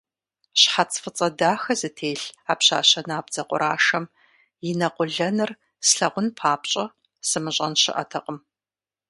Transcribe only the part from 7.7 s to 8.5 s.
щыӀэтэкъым.